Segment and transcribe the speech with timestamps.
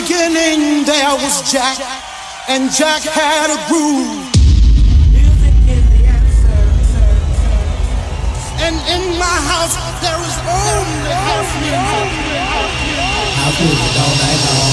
[0.00, 1.76] beginning there was Jack,
[2.48, 4.32] and Jack had a groove.
[8.60, 12.08] And in my house there is only house music.
[13.44, 14.72] House music all night long.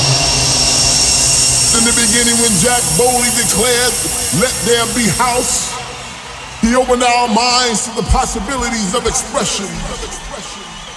[1.77, 3.93] In the beginning, when Jack boldly declared,
[4.39, 5.75] Let there be house,
[6.61, 9.67] he opened our minds to the possibilities of expression.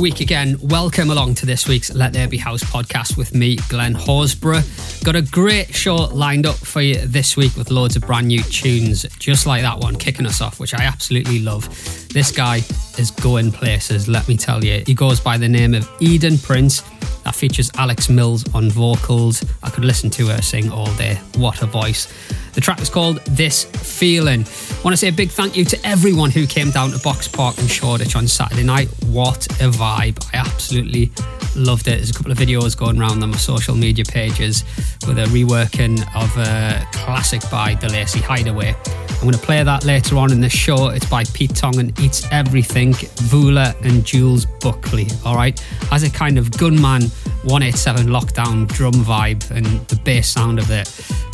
[0.00, 0.56] week again.
[0.62, 4.64] Welcome along to this week's Let There Be House podcast with me, Glenn Horsburgh.
[5.04, 8.42] Got a great show lined up for you this week with loads of brand new
[8.44, 11.68] tunes, just like that one, kicking us off, which I absolutely love.
[12.08, 12.62] This guy
[12.98, 14.82] is going places, let me tell you.
[14.86, 16.80] He goes by the name of Eden Prince.
[17.24, 19.44] That features Alex Mills on vocals.
[19.62, 21.16] I could listen to her sing all day.
[21.36, 22.10] What a voice.
[22.54, 24.44] The track is called This Feeling.
[24.82, 27.58] Want to say a big thank you to everyone who came down to Box Park
[27.58, 28.88] in Shoreditch on Saturday night.
[29.08, 30.26] What a vibe!
[30.32, 31.12] I absolutely
[31.54, 31.96] loved it.
[31.96, 34.64] There's a couple of videos going around on my social media pages
[35.06, 38.74] with a reworking of a classic by De Lacy Hideaway.
[38.76, 40.88] I'm going to play that later on in the show.
[40.88, 45.08] It's by Pete Tong and Eats Everything, Vula and Jules Buckley.
[45.26, 45.60] All right,
[45.90, 47.02] has a kind of gunman
[47.42, 50.88] 187 lockdown drum vibe and the bass sound of it.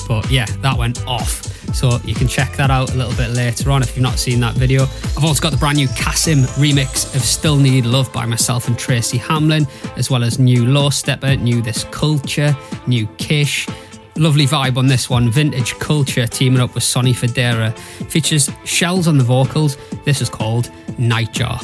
[0.06, 1.42] But yeah, that went off.
[1.74, 4.40] So you can check that out a little bit later on if you've not seen
[4.40, 4.84] that video.
[4.84, 8.78] I've also got the brand new Kasim remix of Still Need Love by myself and
[8.78, 9.66] Tracy Hamlin,
[9.96, 12.56] as well as new Low Steppa, new This Culture,
[12.86, 13.68] new Kish.
[14.16, 15.30] Lovely vibe on this one.
[15.30, 17.76] Vintage Culture teaming up with Sonny Fodera.
[18.10, 19.76] Features shells on the vocals.
[20.06, 21.60] This is called Nightjar.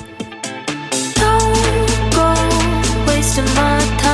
[1.14, 4.11] Don't go wasting my time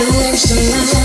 [0.00, 0.99] to waste a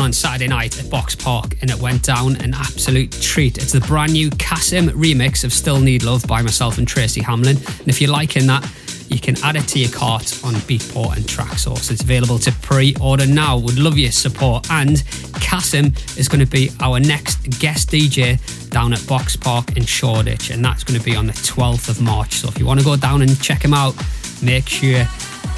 [0.00, 3.58] one on Saturday night at Box Park and it went down an absolute treat.
[3.58, 7.56] It's the brand new Kasim remix of Still Need Love by myself and Tracy Hamlin.
[7.56, 8.66] And if you're liking that,
[9.08, 11.90] you can add it to your cart on Beatport and Traxsource.
[11.90, 13.58] It's available to pre order now.
[13.58, 14.70] Would love your support.
[14.70, 15.02] And
[15.40, 18.38] Kasim is going to be our next guest DJ
[18.70, 22.00] down at Box Park in Shoreditch, and that's going to be on the 12th of
[22.00, 22.34] March.
[22.34, 23.94] So if you want to go down and check him out,
[24.42, 25.04] make sure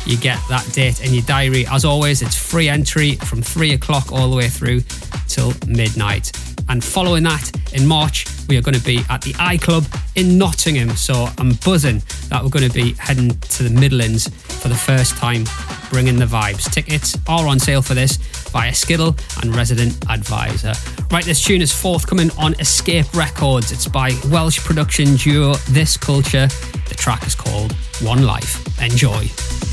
[0.07, 1.67] you get that date in your diary.
[1.67, 4.81] As always, it's free entry from three o'clock all the way through
[5.29, 6.33] till midnight.
[6.69, 9.85] And following that, in March, we are going to be at the I Club
[10.15, 10.91] in Nottingham.
[10.91, 15.17] So I'm buzzing that we're going to be heading to the Midlands for the first
[15.17, 15.45] time,
[15.91, 16.71] bringing the vibes.
[16.73, 18.17] Tickets are on sale for this
[18.51, 20.73] via Skiddle and Resident Advisor.
[21.11, 23.73] Right, this tune is forthcoming on Escape Records.
[23.73, 26.49] It's by Welsh production duo This Culture.
[26.89, 28.81] The track is called One Life.
[28.81, 29.72] Enjoy.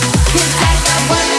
[0.00, 1.37] One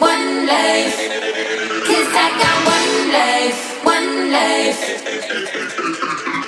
[0.00, 0.98] one life.
[2.16, 4.82] I got one life, one life.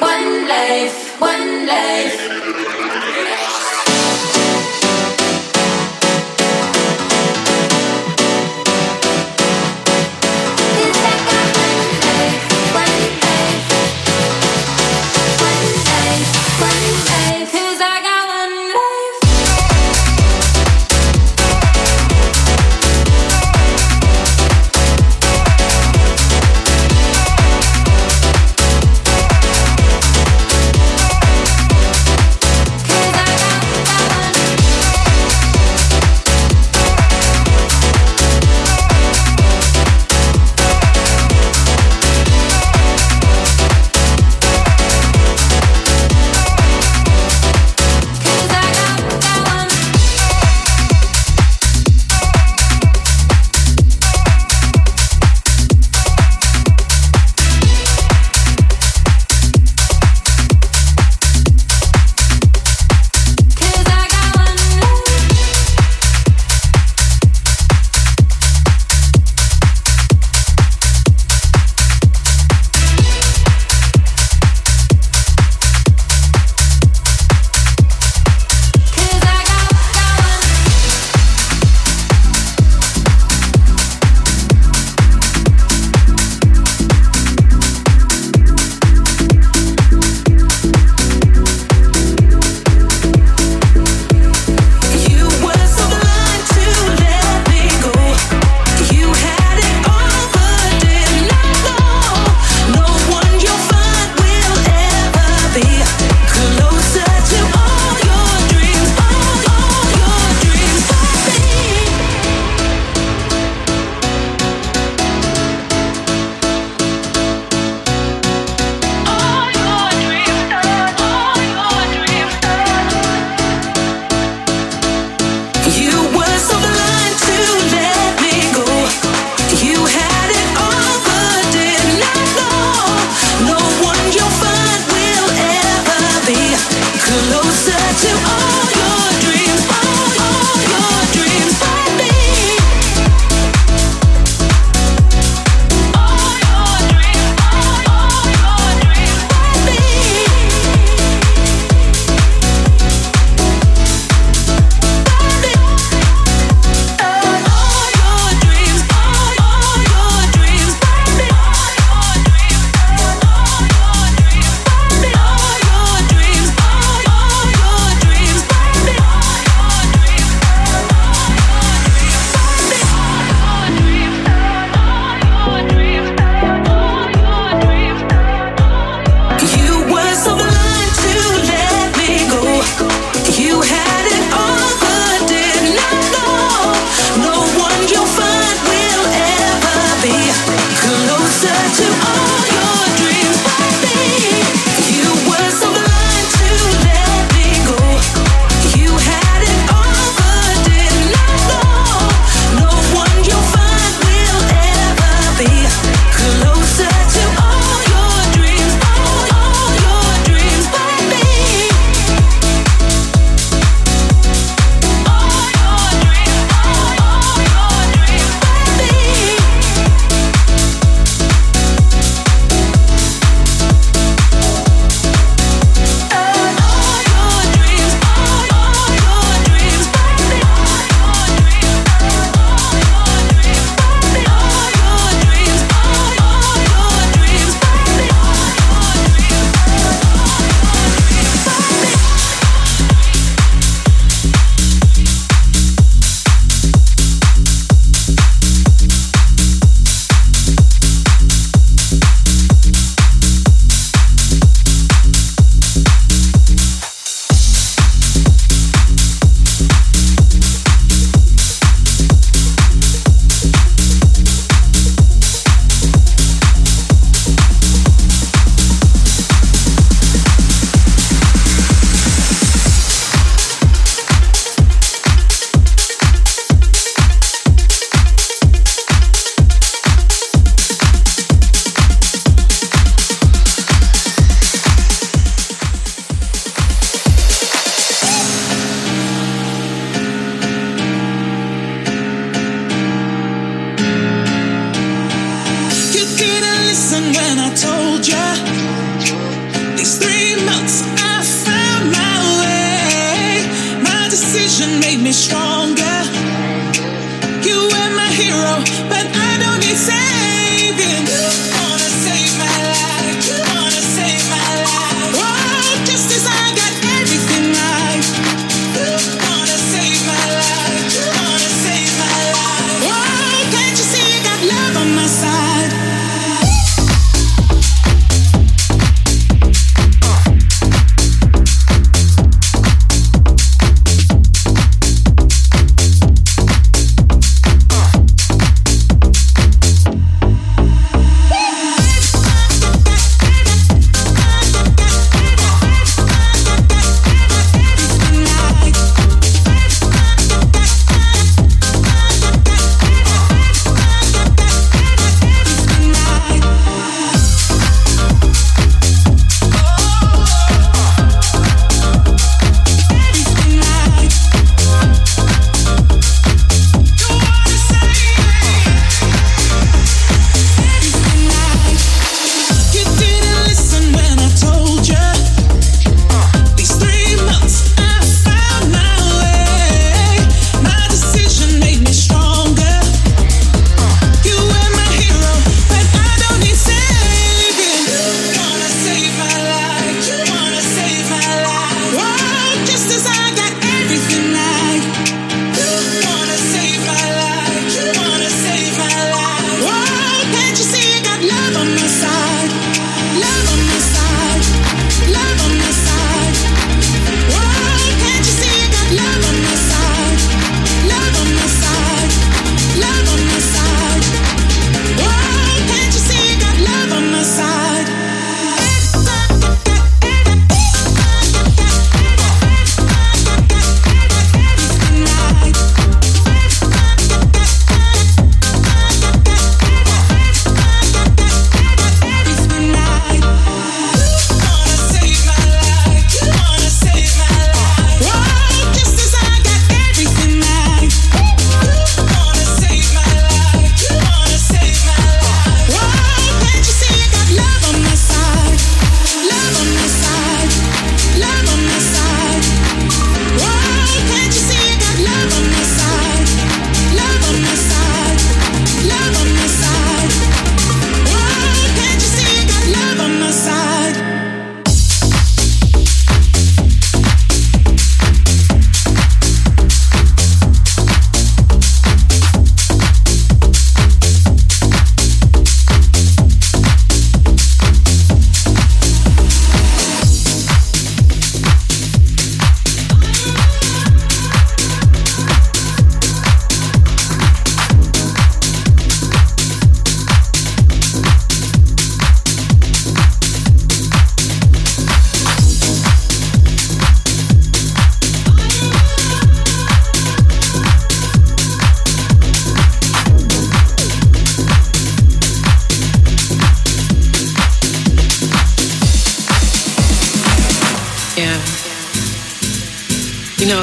[0.01, 2.86] One life, one life.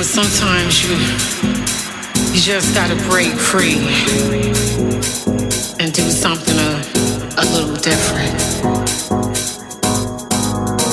[0.04, 0.96] Sometimes you
[2.34, 3.78] you just gotta break free
[5.80, 6.82] and do something a,
[7.38, 8.34] a little different.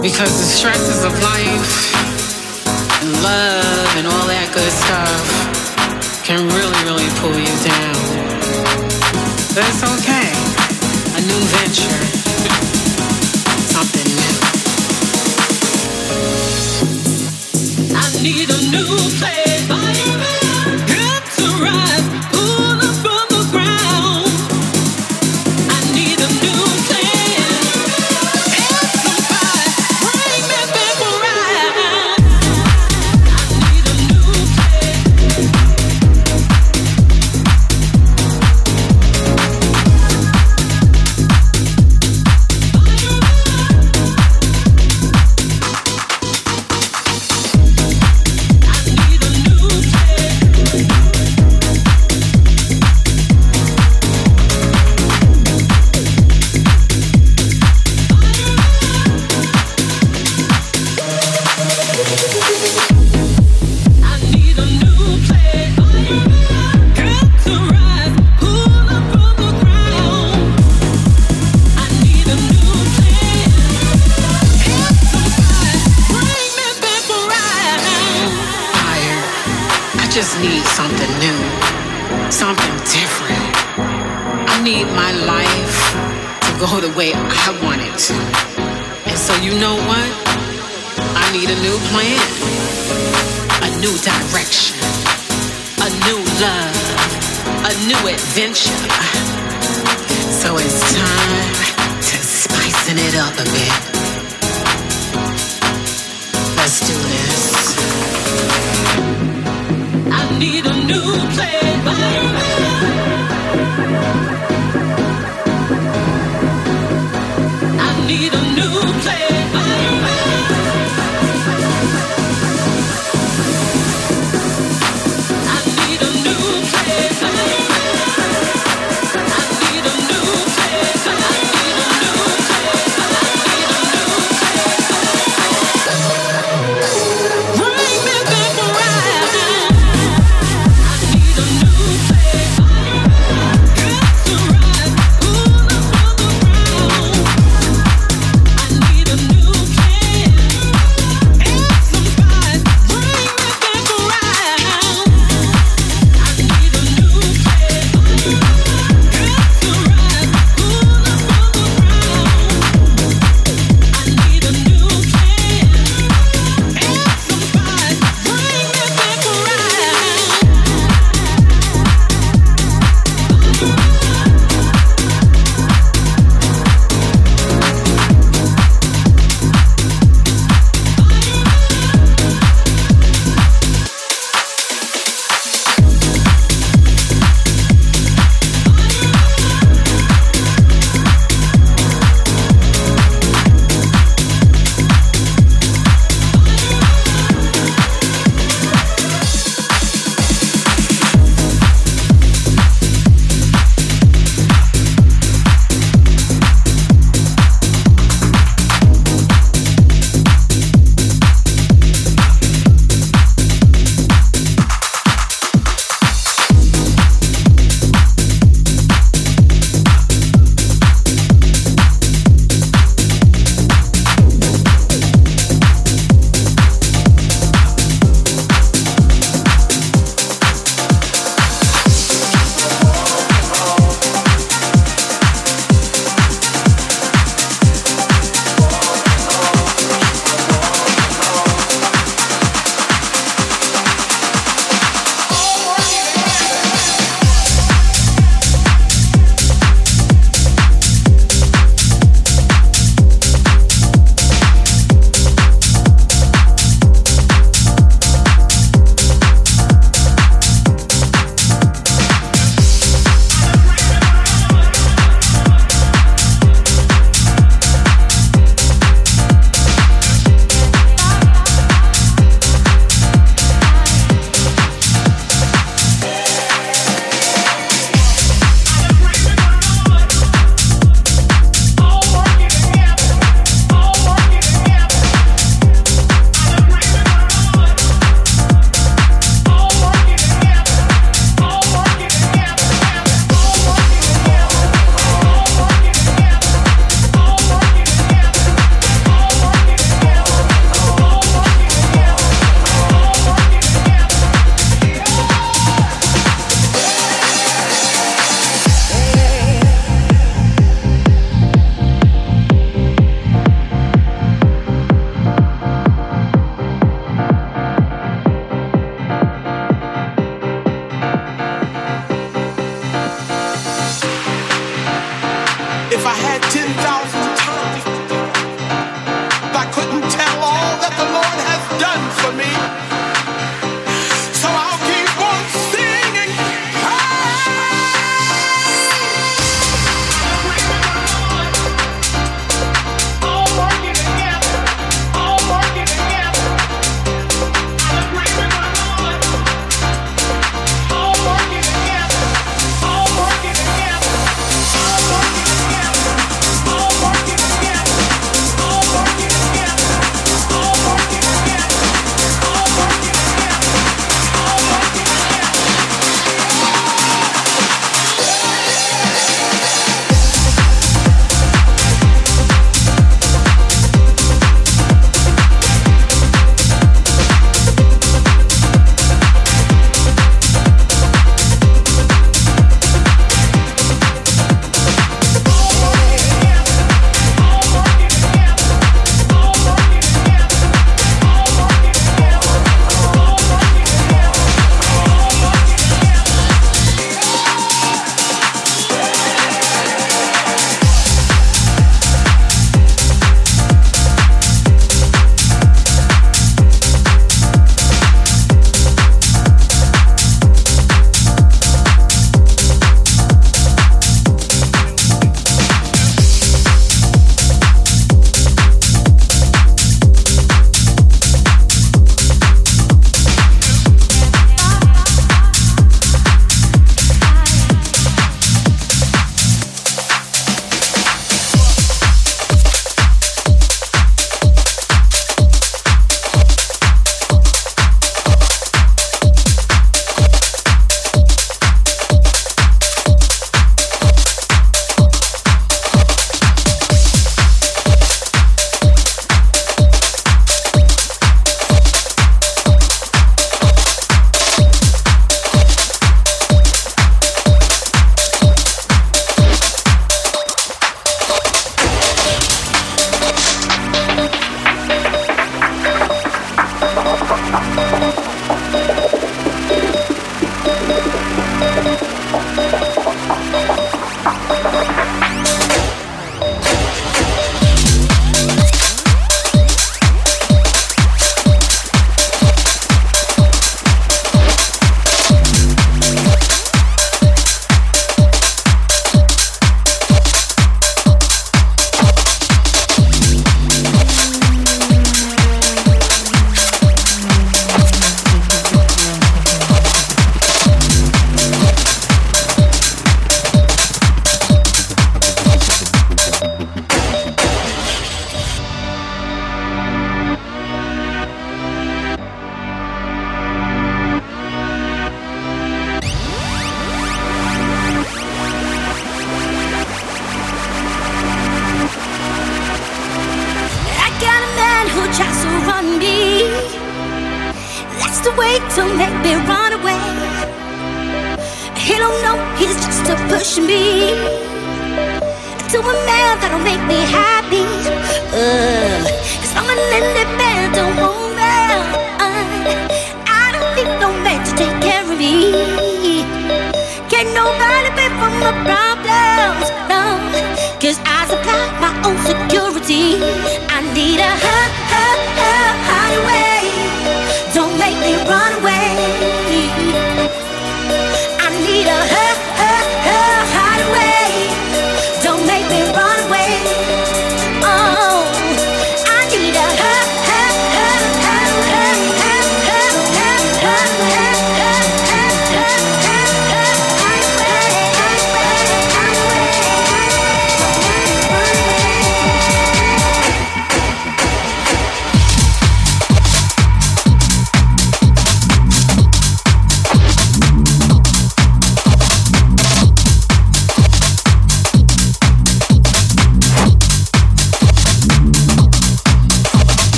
[0.00, 1.94] Because the stresses of life
[3.02, 7.96] and love and all that good stuff can really, really pull you down.
[9.54, 10.01] It's okay.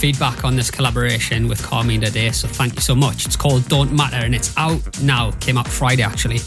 [0.00, 3.26] feedback on this collaboration with Carmine today, so thank you so much.
[3.26, 5.30] It's called Don't Matter and it's out now.
[5.32, 6.38] Came out Friday actually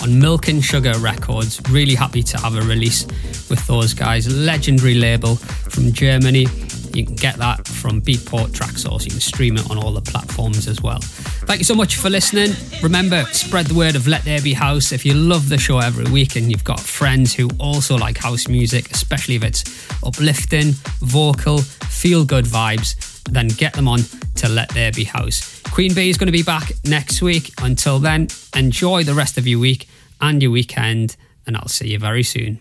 [0.00, 1.60] on Milk and Sugar Records.
[1.68, 3.04] Really happy to have a release
[3.50, 4.34] with those guys.
[4.34, 6.46] Legendary label from Germany.
[6.94, 9.04] You can get that from Beatport Traxsource.
[9.04, 11.00] You can stream it on all the platforms as well.
[11.00, 12.52] Thank you so much for listening.
[12.82, 14.92] Remember, spread the word of Let There Be House.
[14.92, 18.48] If you love the show every week and you've got friends who also like house
[18.48, 19.64] music, especially if it's
[20.02, 22.94] uplifting, vocal, feel good vibes,
[23.30, 24.00] then get them on
[24.36, 25.60] to Let There Be House.
[25.62, 27.52] Queen Bee is going to be back next week.
[27.62, 29.88] Until then, enjoy the rest of your week
[30.20, 31.16] and your weekend,
[31.46, 32.60] and I'll see you very soon.